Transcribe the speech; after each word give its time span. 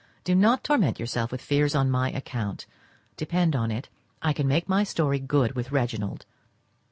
Do 0.23 0.33
not 0.33 0.63
torment 0.63 0.99
yourself 0.99 1.31
with 1.31 1.43
fears 1.43 1.75
on 1.75 1.91
my 1.91 2.09
account; 2.09 2.65
depend 3.17 3.55
on 3.55 3.69
it, 3.69 3.87
I 4.19 4.33
can 4.33 4.47
make 4.47 4.67
my 4.67 4.83
story 4.83 5.19
good 5.19 5.51
with 5.55 5.71
Reginald. 5.71 6.25